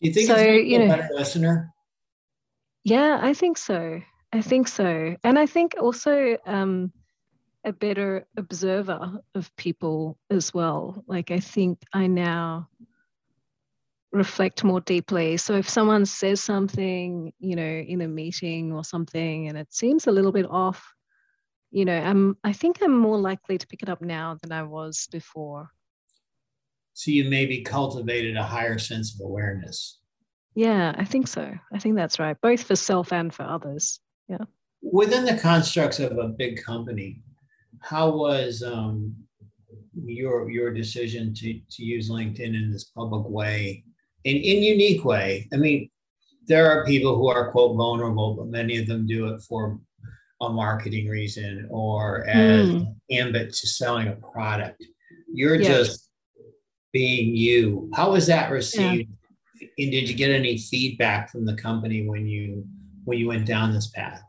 [0.00, 1.70] Do you think so, you know, better listener?
[2.82, 4.00] Yeah, I think so.
[4.32, 5.16] I think so.
[5.22, 6.90] And I think also um,
[7.62, 11.04] a better observer of people as well.
[11.06, 12.68] Like, I think I now
[14.12, 15.36] reflect more deeply.
[15.36, 20.06] So if someone says something, you know, in a meeting or something, and it seems
[20.06, 20.84] a little bit off,
[21.70, 24.64] you know, I'm I think I'm more likely to pick it up now than I
[24.64, 25.68] was before.
[26.94, 30.00] So you maybe cultivated a higher sense of awareness.
[30.54, 31.52] Yeah, I think so.
[31.72, 34.00] I think that's right, both for self and for others.
[34.28, 34.44] Yeah.
[34.82, 37.22] Within the constructs of a big company,
[37.80, 39.14] how was um,
[39.94, 43.84] your your decision to to use LinkedIn in this public way,
[44.24, 45.48] in in unique way?
[45.52, 45.90] I mean,
[46.46, 49.78] there are people who are quote vulnerable, but many of them do it for
[50.40, 52.94] a marketing reason or as mm.
[53.10, 54.82] ambit to selling a product.
[55.32, 55.68] You're yes.
[55.68, 56.08] just
[56.92, 57.90] being you.
[57.94, 59.16] How was that received yeah.
[59.78, 62.64] And did you get any feedback from the company when you
[63.04, 64.22] when you went down this path?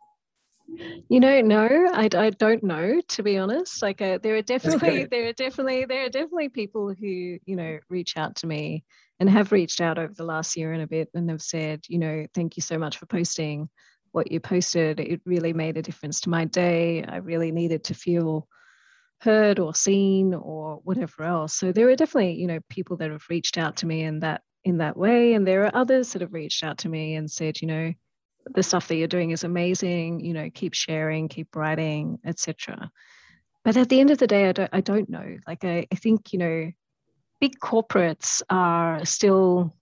[1.09, 3.81] You know, no, I, I don't know to be honest.
[3.81, 7.79] Like, uh, there are definitely there are definitely there are definitely people who you know
[7.89, 8.83] reach out to me
[9.21, 11.99] and have reached out over the last year and a bit and have said, you
[11.99, 13.69] know, thank you so much for posting
[14.13, 14.99] what you posted.
[14.99, 17.03] It really made a difference to my day.
[17.07, 18.47] I really needed to feel
[19.19, 21.53] heard or seen or whatever else.
[21.53, 24.41] So there are definitely, you know, people that have reached out to me in that
[24.63, 25.35] in that way.
[25.35, 27.93] And there are others that have reached out to me and said, you know,
[28.55, 32.89] the stuff that you're doing is amazing, you know, keep sharing, keep writing, etc.
[33.63, 35.37] But at the end of the day, I don't I don't know.
[35.47, 36.71] Like I, I think, you know,
[37.41, 39.75] big corporates are still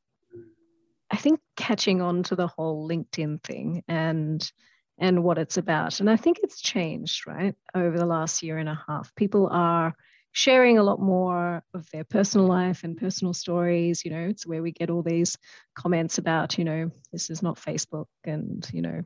[1.12, 4.52] I think catching on to the whole LinkedIn thing and
[4.98, 6.00] and what it's about.
[6.00, 9.14] And I think it's changed, right, over the last year and a half.
[9.16, 9.96] People are
[10.32, 14.04] sharing a lot more of their personal life and personal stories.
[14.04, 15.38] You know, it's where we get all these
[15.74, 19.04] comments about, you know, this is not Facebook and, you know,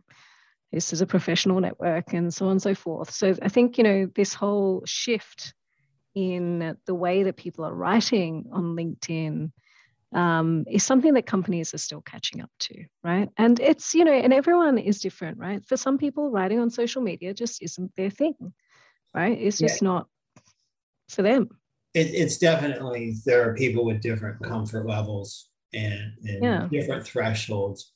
[0.71, 3.11] this is a professional network and so on and so forth.
[3.11, 5.53] So I think, you know, this whole shift
[6.15, 9.52] in the way that people are writing on LinkedIn
[10.13, 13.30] um, is something that companies are still catching up to, right?
[13.38, 15.65] And it's, you know, and everyone is different, right?
[15.65, 18.54] For some people, writing on social media just isn't their thing,
[19.13, 19.38] right?
[19.39, 19.88] It's just yeah.
[19.88, 20.08] not
[21.10, 21.49] for them.
[21.95, 26.67] It, it's definitely, there are people with different comfort levels and, and yeah.
[26.71, 27.91] different thresholds.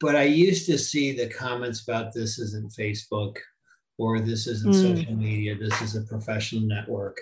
[0.00, 3.36] But I used to see the comments about this isn't Facebook
[4.02, 4.96] or this isn't mm.
[4.96, 7.18] social media, this is a professional network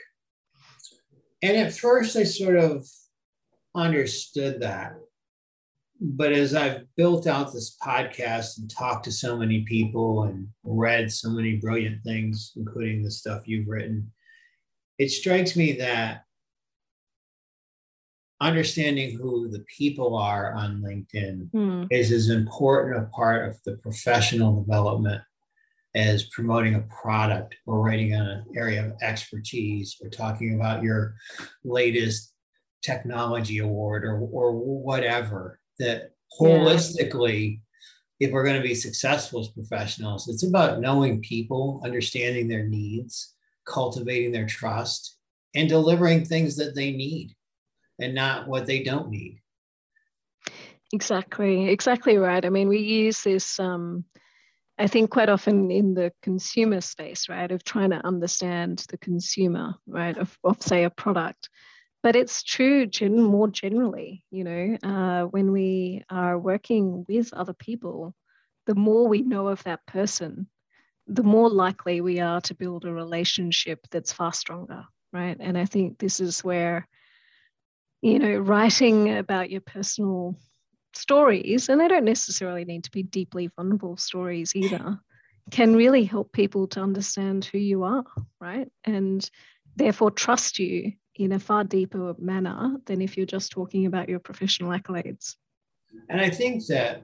[1.43, 2.87] and at first, I sort of
[3.75, 4.95] understood that.
[6.01, 11.13] But as I've built out this podcast and talked to so many people and read
[11.13, 14.11] so many brilliant things, including the stuff you've written,
[14.99, 16.25] it strikes me that
[18.41, 21.87] understanding who the people are on LinkedIn mm.
[21.91, 25.23] is as important a part of the professional development
[25.95, 31.15] as promoting a product or writing on an area of expertise or talking about your
[31.65, 32.33] latest
[32.83, 37.61] technology award or, or whatever that holistically
[38.21, 38.29] yeah.
[38.29, 43.35] if we're going to be successful as professionals it's about knowing people understanding their needs
[43.67, 45.19] cultivating their trust
[45.55, 47.35] and delivering things that they need
[48.01, 49.41] and not what they don't need
[50.93, 54.05] exactly exactly right i mean we use this um,
[54.81, 59.75] I think quite often in the consumer space, right, of trying to understand the consumer,
[59.87, 61.51] right, of, of say a product.
[62.03, 67.53] But it's true gen- more generally, you know, uh, when we are working with other
[67.53, 68.15] people,
[68.65, 70.49] the more we know of that person,
[71.07, 75.37] the more likely we are to build a relationship that's far stronger, right?
[75.39, 76.89] And I think this is where,
[78.01, 80.37] you know, writing about your personal
[80.95, 84.99] stories, and they don't necessarily need to be deeply vulnerable stories either,
[85.51, 88.05] can really help people to understand who you are,
[88.41, 88.71] right?
[88.85, 89.29] And
[89.77, 94.21] therefore trust you in a far deeper manner than if you're just talking about your
[94.21, 95.37] professional accolades.
[96.09, 97.03] And I think that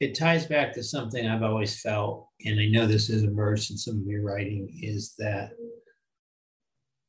[0.00, 3.76] it ties back to something I've always felt, and I know this is emerged in
[3.76, 5.50] some of your writing, is that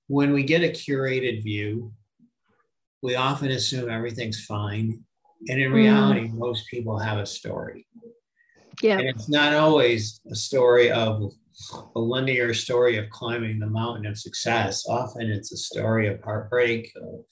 [0.08, 1.94] when we get a curated view,
[3.02, 5.06] we often assume everything's fine
[5.48, 6.34] and in reality, mm.
[6.34, 7.88] most people have a story.
[8.82, 9.00] Yeah.
[9.00, 11.32] And it's not always a story of
[11.96, 14.86] a linear story of climbing the mountain of success.
[14.88, 17.26] Often it's a story of heartbreak, of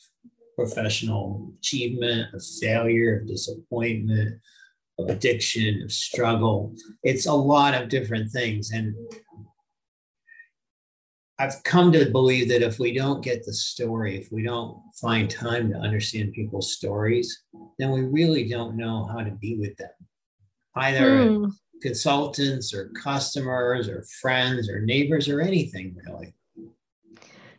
[0.56, 4.40] professional achievement, of failure, of disappointment,
[5.00, 6.74] of addiction, of struggle.
[7.04, 8.72] It's a lot of different things.
[8.72, 8.96] And
[11.40, 15.30] I've come to believe that if we don't get the story, if we don't find
[15.30, 17.44] time to understand people's stories,
[17.78, 19.92] then we really don't know how to be with them,
[20.76, 21.52] either mm.
[21.82, 26.34] consultants or customers or friends or neighbors or anything really.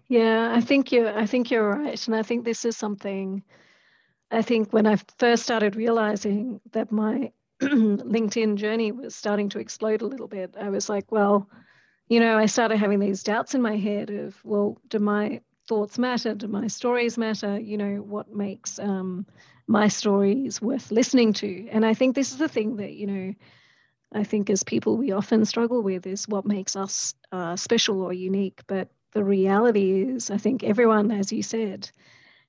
[0.09, 1.17] Yeah, I think you're.
[1.17, 3.43] I think you're right, and I think this is something.
[4.31, 7.31] I think when I first started realizing that my
[7.63, 11.49] LinkedIn journey was starting to explode a little bit, I was like, well
[12.09, 15.99] you know, I started having these doubts in my head of, well, do my thoughts
[15.99, 16.35] matter?
[16.35, 17.59] Do my stories matter?
[17.59, 19.27] You know, what makes um,
[19.67, 21.69] my stories worth listening to?
[21.71, 23.35] And I think this is the thing that, you know,
[24.13, 28.13] I think as people we often struggle with is what makes us uh, special or
[28.13, 28.63] unique.
[28.67, 31.91] But the reality is, I think everyone, as you said,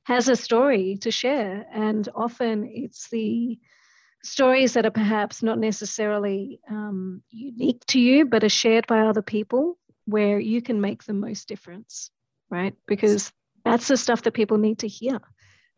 [0.03, 1.65] has a story to share.
[1.73, 3.59] And often it's the
[4.23, 9.21] stories that are perhaps not necessarily um, unique to you, but are shared by other
[9.21, 12.11] people where you can make the most difference,
[12.49, 12.73] right?
[12.87, 13.31] Because
[13.63, 15.19] that's the stuff that people need to hear.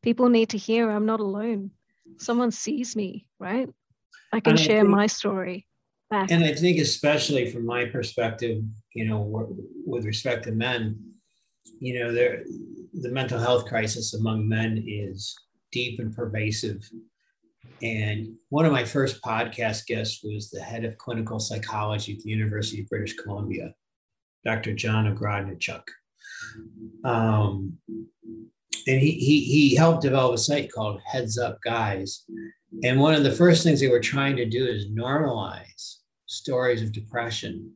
[0.01, 1.71] people need to hear i'm not alone
[2.17, 3.69] someone sees me right
[4.33, 5.67] i can share my story
[6.09, 8.63] back and i think especially from my perspective
[8.93, 9.19] you know
[9.85, 10.97] with respect to men
[11.79, 15.35] you know the mental health crisis among men is
[15.71, 16.89] deep and pervasive
[17.81, 22.29] and one of my first podcast guests was the head of clinical psychology at the
[22.29, 23.73] University of British Columbia,
[24.45, 24.73] Dr.
[24.73, 25.83] John Ogrodniczuk.
[27.03, 27.77] Um,
[28.87, 32.23] and he, he, he helped develop a site called Heads Up Guys.
[32.83, 35.97] And one of the first things they were trying to do is normalize
[36.27, 37.71] stories of depression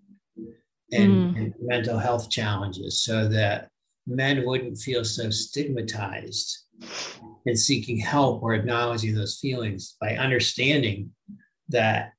[0.91, 1.37] and, mm.
[1.37, 3.69] and mental health challenges so that
[4.07, 6.65] men wouldn't feel so stigmatized
[7.45, 11.11] in seeking help or acknowledging those feelings by understanding
[11.69, 12.13] that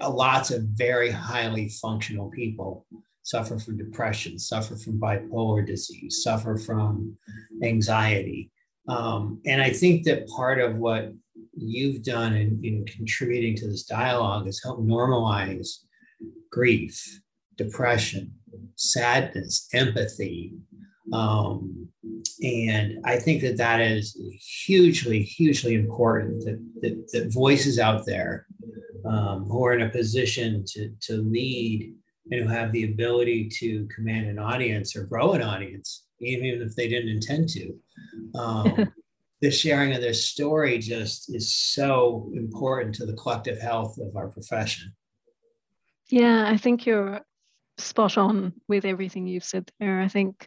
[0.00, 2.86] lots of very highly functional people
[3.22, 7.16] suffer from depression, suffer from bipolar disease, suffer from
[7.62, 8.50] anxiety.
[8.88, 11.12] Um, and I think that part of what
[11.54, 15.78] you've done in, in contributing to this dialogue is help normalize
[16.50, 17.20] grief,
[17.56, 18.32] depression,
[18.76, 20.54] sadness, empathy,
[21.12, 21.88] um,
[22.42, 24.16] and I think that that is
[24.64, 28.46] hugely, hugely important that, that, that voices out there
[29.04, 31.94] um, who are in a position to, to lead
[32.30, 36.74] and who have the ability to command an audience or grow an audience, even if
[36.76, 37.74] they didn't intend to.
[38.38, 38.92] Um,
[39.40, 44.28] the sharing of their story just is so important to the collective health of our
[44.28, 44.94] profession.
[46.08, 47.20] Yeah, I think you're
[47.78, 50.00] spot on with everything you've said there.
[50.00, 50.46] I think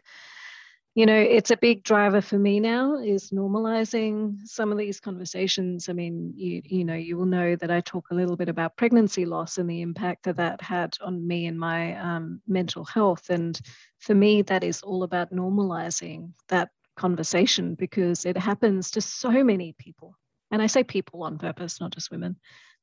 [0.96, 5.90] you know it's a big driver for me now is normalizing some of these conversations.
[5.90, 8.78] I mean you you know you will know that i talk a little bit about
[8.78, 13.28] pregnancy loss and the impact that that had on me and my um, mental health.
[13.28, 13.60] And
[13.98, 19.74] for me that is all about normalizing that conversation because it happens to so many
[19.78, 20.16] people.
[20.50, 22.36] And i say people on purpose not just women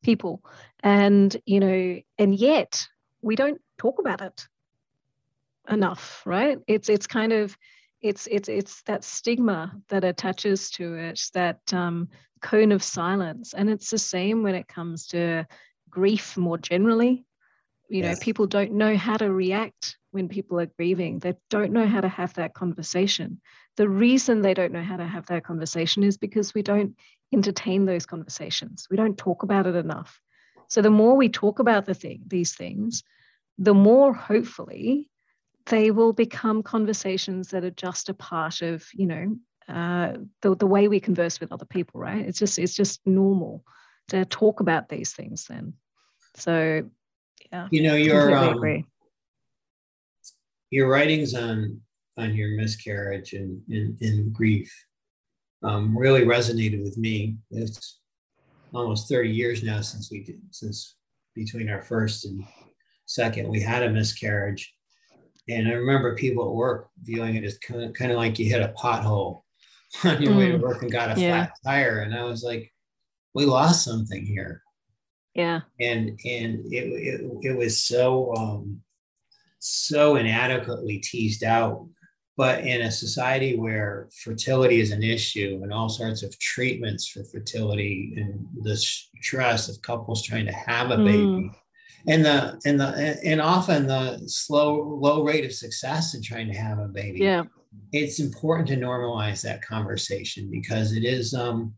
[0.03, 0.43] people.
[0.83, 2.87] And you know and yet
[3.23, 4.47] we don't talk about it
[5.67, 6.59] enough right?
[6.67, 7.57] It's it's kind of
[8.03, 12.09] it's it's it's that stigma that attaches to it, that um,
[12.41, 15.47] cone of silence, and it's the same when it comes to
[15.89, 17.25] grief more generally.
[17.89, 21.19] You know, people don't know how to react when people are grieving.
[21.19, 23.39] They don't know how to have that conversation.
[23.77, 26.95] The reason they don't know how to have that conversation is because we don't
[27.33, 28.87] entertain those conversations.
[28.89, 30.19] We don't talk about it enough.
[30.67, 33.03] So the more we talk about the thing, these things,
[33.57, 35.09] the more hopefully
[35.67, 39.37] they will become conversations that are just a part of you know
[39.69, 42.25] uh, the, the way we converse with other people right?
[42.25, 43.63] It's just it's just normal
[44.09, 45.73] to talk about these things then.
[46.35, 46.83] So
[47.51, 48.85] yeah you know your um,
[50.69, 51.81] your writings on
[52.17, 54.71] on your miscarriage and in grief
[55.63, 57.37] um, really resonated with me.
[57.51, 57.99] It's
[58.73, 60.95] almost 30 years now since we did since
[61.35, 62.43] between our first and
[63.05, 64.72] second we had a miscarriage
[65.49, 68.45] and I remember people at work viewing it as kind of, kind of like you
[68.45, 69.41] hit a pothole
[70.03, 70.37] on your mm.
[70.37, 70.61] way to mm.
[70.61, 71.45] work and got a yeah.
[71.45, 71.99] flat tire.
[71.99, 72.71] And I was like,
[73.33, 74.61] we lost something here.
[75.33, 75.61] Yeah.
[75.79, 78.81] And and it it, it was so um,
[79.59, 81.87] so inadequately teased out.
[82.35, 87.23] But in a society where fertility is an issue and all sorts of treatments for
[87.23, 91.55] fertility and the stress of couples trying to have a baby, mm
[92.07, 96.57] and the and the and often the slow low rate of success in trying to
[96.57, 97.19] have a baby.
[97.19, 97.43] Yeah.
[97.91, 101.73] It's important to normalize that conversation because it is um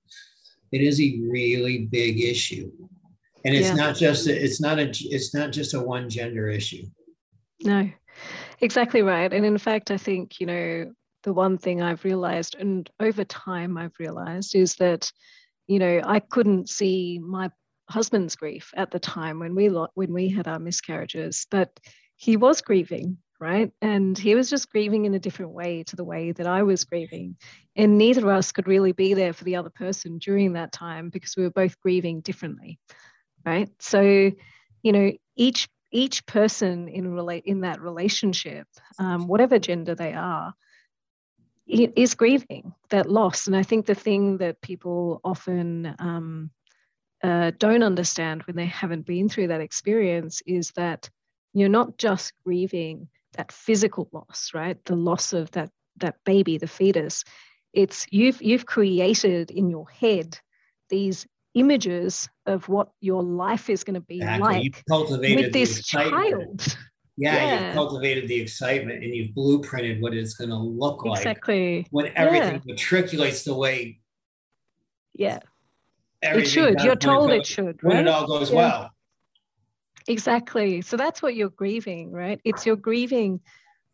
[0.72, 2.72] it is a really big issue.
[3.45, 3.76] And it's yeah.
[3.76, 6.86] not just a, it's not a it's not just a one gender issue.
[7.61, 7.89] No
[8.61, 9.32] exactly right.
[9.32, 10.91] And in fact i think you know
[11.24, 15.11] the one thing i've realized and over time i've realized is that
[15.68, 17.49] you know i couldn't see my
[17.90, 21.80] husband's grief at the time when we when we had our miscarriages, but
[22.16, 23.72] he was grieving, right?
[23.82, 26.86] And he was just grieving in a different way to the way that I was
[26.86, 27.36] grieving.
[27.76, 31.10] And neither of us could really be there for the other person during that time
[31.10, 32.80] because we were both grieving differently,
[33.46, 33.70] right?
[33.80, 38.68] So, you know, each each person in relate in that relationship,
[39.00, 40.54] um, whatever gender they are,
[41.68, 43.48] is grieving that loss.
[43.48, 46.52] And I think the thing that people often um,
[47.24, 51.09] uh, don't understand when they haven't been through that experience is that
[51.53, 54.84] you're not just grieving that physical loss, right?
[54.86, 57.24] The loss of that that baby, the fetus.
[57.74, 60.39] It's you've you've created in your head
[60.89, 64.74] these images of what your life is going to be exactly.
[64.89, 66.78] like with this child.
[67.18, 67.68] Yeah, Yeah.
[67.68, 71.88] you've cultivated the excitement and you've blueprinted what it's going to look like exactly.
[71.91, 74.01] when everything matriculates the way
[75.13, 75.39] Yeah,
[76.34, 76.82] it should.
[76.82, 78.07] You're told it, should, when right?
[78.07, 78.57] it all goes Yeah.
[78.57, 78.91] well.
[80.07, 80.82] Exactly.
[80.82, 82.39] So that's what you're grieving, right?
[82.43, 83.41] It's you're grieving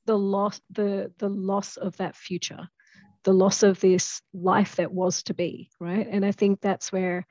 [0.06, 2.68] the loss, the the loss of that future,
[3.24, 6.08] the loss of this life that was to be, right?
[6.10, 7.26] And I think that's where,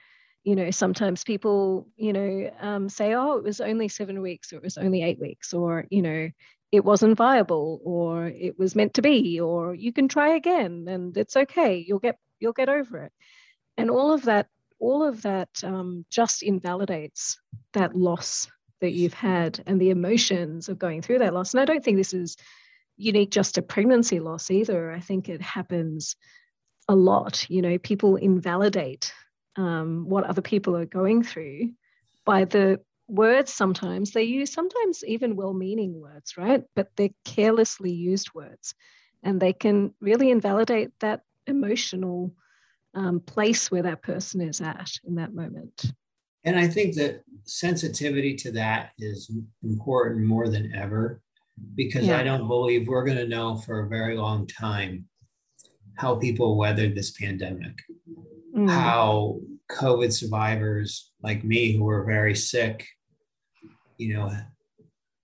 [0.44, 4.56] you know, sometimes people, you know, um, say, oh, it was only seven weeks, or
[4.56, 6.30] it was only eight weeks, or you know,
[6.72, 11.16] it wasn't viable, or it was meant to be, or you can try again, and
[11.18, 11.84] it's okay.
[11.86, 13.12] You'll get you'll get over it,
[13.76, 14.46] and all of that,
[14.80, 17.38] all of that, um, just invalidates
[17.74, 18.48] that loss
[18.80, 21.52] that you've had and the emotions of going through that loss.
[21.52, 22.36] And I don't think this is
[22.96, 24.90] unique just to pregnancy loss either.
[24.90, 26.16] I think it happens
[26.88, 27.46] a lot.
[27.48, 29.12] You know, people invalidate
[29.56, 31.72] um, what other people are going through
[32.24, 36.64] by the words sometimes they use, sometimes even well meaning words, right?
[36.74, 38.74] But they're carelessly used words.
[39.22, 42.34] And they can really invalidate that emotional
[42.94, 45.92] um, place where that person is at in that moment.
[46.44, 49.30] And I think that sensitivity to that is
[49.62, 51.20] important more than ever
[51.74, 52.18] because Yeah.
[52.18, 55.06] I don't believe we're going to know for a very long time
[55.96, 57.78] how people weathered this pandemic,
[58.56, 58.68] Mm.
[58.68, 62.86] how COVID survivors like me who were very sick,
[63.98, 64.34] you know,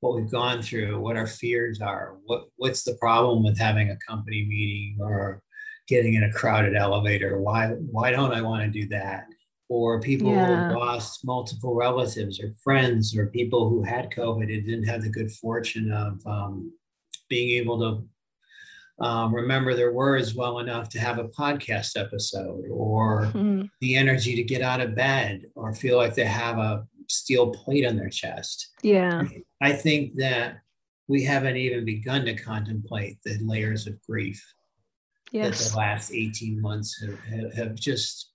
[0.00, 3.96] what we've gone through, what our fears are, what what's the problem with having a
[4.06, 5.42] company meeting or
[5.89, 7.41] getting in a crowded elevator?
[7.41, 9.26] Why why don't I want to do that?
[9.68, 10.68] Or people who Yeah.
[10.68, 15.09] have lost multiple relatives or friends or people who had COVID and didn't have the
[15.11, 16.72] good fortune of um,
[17.28, 18.09] being able to
[19.05, 23.68] um, remember their words well enough to have a podcast episode or Mm.
[23.80, 27.84] the energy to get out of bed or feel like they have a steel plate
[27.87, 28.70] on their chest.
[28.82, 29.24] Yeah.
[29.61, 30.61] I think that
[31.09, 34.43] we haven't even begun to contemplate the layers of grief
[35.43, 38.30] that the last 18 months have, have, have just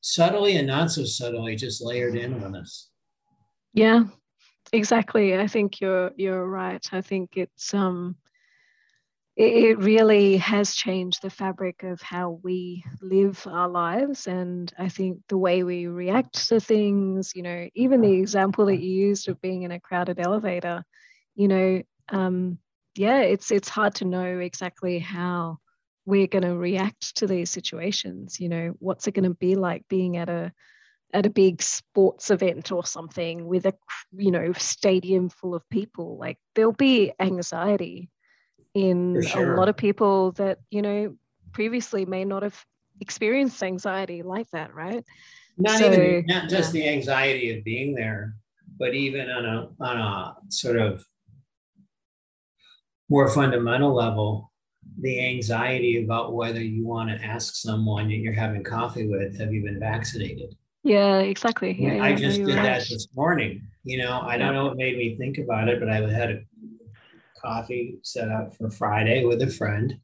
[0.00, 2.90] subtly and not so subtly just layered in on us.
[3.72, 4.04] Yeah,
[4.72, 5.36] exactly.
[5.36, 6.84] I think you're you're right.
[6.92, 8.16] I think it's um
[9.36, 14.88] it, it really has changed the fabric of how we live our lives and I
[14.88, 19.28] think the way we react to things, you know, even the example that you used
[19.28, 20.84] of being in a crowded elevator,
[21.34, 22.58] you know, um
[22.96, 25.58] yeah, it's it's hard to know exactly how
[26.06, 29.86] we're going to react to these situations, you know, what's it going to be like
[29.88, 30.52] being at a
[31.12, 33.74] at a big sports event or something with a
[34.16, 36.16] you know stadium full of people?
[36.16, 38.08] Like there'll be anxiety
[38.72, 39.54] in sure.
[39.54, 41.16] a lot of people that you know
[41.52, 42.64] previously may not have
[43.00, 45.04] experienced anxiety like that right?
[45.58, 48.36] Not So, even not just the anxiety of being there,
[48.78, 51.04] but even on a on a sort of
[53.08, 54.52] more fundamental level,
[55.00, 59.52] the anxiety about whether you want to ask someone that you're having coffee with, have
[59.52, 60.56] you been vaccinated?
[60.82, 62.62] yeah exactly yeah, I yeah, just did right.
[62.62, 63.66] that this morning.
[63.82, 66.40] You know, I don't know what made me think about it, but I had a
[67.40, 69.98] coffee set up for Friday with a friend.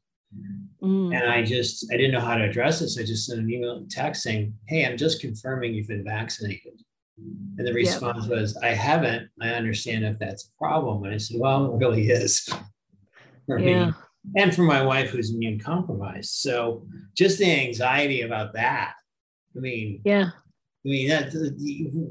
[0.81, 2.89] Mm, And I just, I didn't know how to address it.
[2.89, 6.81] So I just sent an email text saying, Hey, I'm just confirming you've been vaccinated.
[7.17, 9.29] And the response was, I haven't.
[9.39, 11.03] I understand if that's a problem.
[11.03, 12.49] And I said, Well, it really is
[13.45, 13.93] for yeah me
[14.35, 16.31] and for my wife who's immune compromised.
[16.31, 18.93] So just the anxiety about that.
[19.55, 20.31] I mean, yeah
[20.85, 21.31] I mean, that,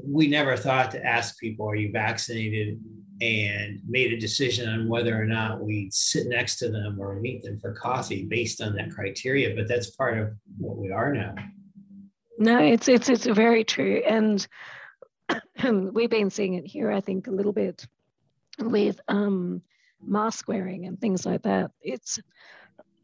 [0.03, 2.79] we never thought to ask people, are you vaccinated?
[3.21, 7.43] And made a decision on whether or not we'd sit next to them or meet
[7.43, 9.55] them for coffee based on that criteria.
[9.55, 11.35] But that's part of what we are now.
[12.39, 14.45] No, it's it's it's very true, and
[15.93, 16.91] we've been seeing it here.
[16.91, 17.85] I think a little bit
[18.59, 19.61] with um,
[20.05, 21.71] mask wearing and things like that.
[21.81, 22.19] It's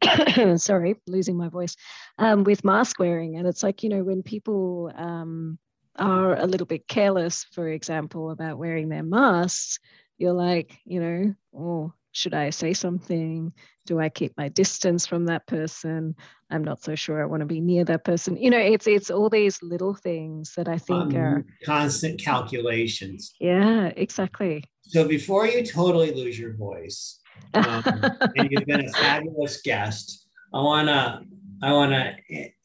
[0.56, 1.76] sorry, losing my voice.
[2.18, 5.58] Um, with mask wearing, and it's like you know when people um,
[5.96, 9.78] are a little bit careless, for example, about wearing their masks,
[10.18, 13.52] you're like, you know, oh, should I say something?
[13.86, 16.14] Do I keep my distance from that person?
[16.50, 18.36] I'm not so sure I want to be near that person.
[18.36, 23.34] You know, it's it's all these little things that I think are Um, constant calculations.
[23.38, 24.64] yeah, exactly.
[24.90, 27.20] So before you totally lose your voice,
[27.54, 27.84] um,
[28.36, 31.22] and you've been a fabulous guest, I wanna
[31.62, 32.16] I wanna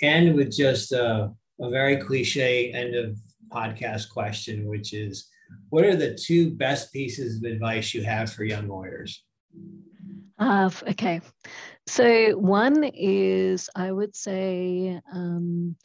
[0.02, 3.16] end with just a, a very cliche end of
[3.52, 5.30] podcast question, which is,
[5.70, 9.24] what are the two best pieces of advice you have for young lawyers?
[10.40, 11.22] Uh, okay.
[11.86, 15.76] So one is I would say um,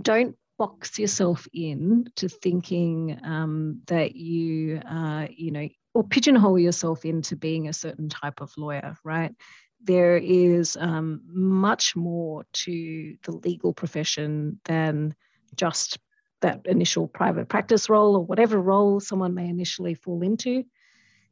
[0.00, 7.04] don't box yourself in to thinking um, that you uh, you know or pigeonhole yourself
[7.04, 9.34] into being a certain type of lawyer, right?
[9.82, 15.16] There is um, much more to the legal profession than
[15.56, 15.98] just
[16.42, 20.62] that initial private practice role or whatever role someone may initially fall into.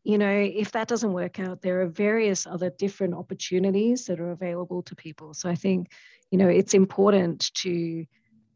[0.03, 4.33] You know, if that doesn't work out, there are various other different opportunities that are
[4.33, 5.35] available to people.
[5.35, 5.93] So I think,
[6.33, 8.05] you know, it's important to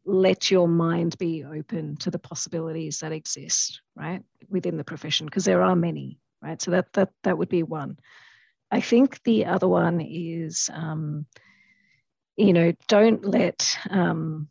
[0.05, 5.45] let your mind be open to the possibilities that exist, right, within the profession, because
[5.45, 6.61] there are many, right?
[6.61, 7.99] So that that that would be one.
[8.71, 11.27] I think the other one is, um,
[12.37, 14.49] you know, don't let um,